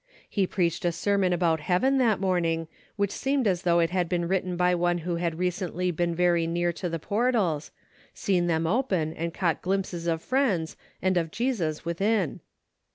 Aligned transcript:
He 0.27 0.47
preached 0.47 0.83
a 0.83 0.91
sermon 0.91 1.31
about 1.31 1.59
heaven 1.59 1.99
that 1.99 2.19
morn 2.19 2.43
ing 2.43 2.67
that 2.97 3.11
seemed 3.11 3.45
as 3.45 3.61
though 3.61 3.77
it 3.77 3.91
had 3.91 4.09
been 4.09 4.27
written 4.27 4.57
by 4.57 4.73
one 4.73 4.97
who 5.05 5.17
had 5.17 5.37
recently 5.37 5.91
been 5.91 6.15
very 6.15 6.47
near 6.47 6.73
to 6.73 6.89
DAILY 6.89 6.97
RATEA^ 6.97 7.01
321 7.01 7.01
the 7.03 7.35
portals, 7.37 7.71
seen 8.15 8.47
them 8.47 8.65
open 8.65 9.13
and 9.13 9.31
caught 9.31 9.61
glimpses 9.61 10.07
of 10.07 10.23
friends, 10.23 10.75
and 11.03 11.17
of 11.17 11.29
Jesus 11.29 11.85
within. 11.85 12.39